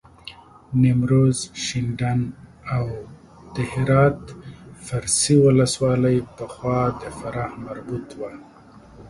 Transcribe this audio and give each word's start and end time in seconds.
نیمروز، 0.81 1.37
شینډنداو 1.63 2.89
د 3.53 3.55
هرات 3.71 4.21
فرسي 4.85 5.35
ولسوالۍ 5.45 6.17
پخوا 6.35 6.79
د 7.01 7.03
فراه 7.17 7.51
مربوط 7.65 8.07
وه. 8.19 8.31